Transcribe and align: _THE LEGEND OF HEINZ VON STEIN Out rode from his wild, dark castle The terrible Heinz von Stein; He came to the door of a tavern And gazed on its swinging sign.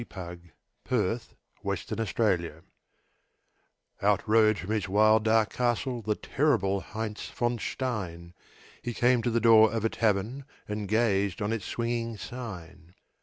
_THE 0.09 0.15
LEGEND 0.19 0.51
OF 0.89 1.27
HEINZ 1.61 1.83
VON 1.83 2.05
STEIN 2.07 2.61
Out 4.01 4.27
rode 4.27 4.57
from 4.57 4.71
his 4.71 4.89
wild, 4.89 5.25
dark 5.25 5.51
castle 5.51 6.01
The 6.01 6.15
terrible 6.15 6.79
Heinz 6.81 7.29
von 7.29 7.59
Stein; 7.59 8.33
He 8.81 8.95
came 8.95 9.21
to 9.21 9.29
the 9.29 9.39
door 9.39 9.71
of 9.71 9.85
a 9.85 9.89
tavern 9.89 10.45
And 10.67 10.87
gazed 10.87 11.39
on 11.39 11.53
its 11.53 11.65
swinging 11.65 12.17
sign. 12.17 12.95